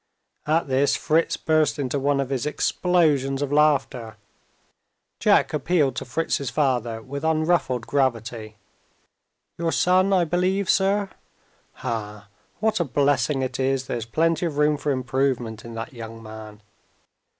[0.47, 4.17] At this, Fritz burst into one of his explosions of laughter.
[5.19, 8.57] Jack appealed to Fritz's father, with unruffled gravity.
[9.59, 11.09] "Your son, I believe, sir?
[11.85, 12.29] Ha!
[12.59, 16.63] what a blessing it is there's plenty of room for improvement in that young man.